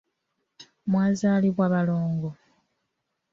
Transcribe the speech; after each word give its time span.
Mwazaalibwa 0.89 1.65
balongo! 1.73 2.29